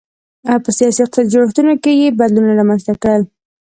[0.63, 3.21] په سیاسي او اقتصادي جوړښتونو کې یې بدلونونه رامنځته کړل.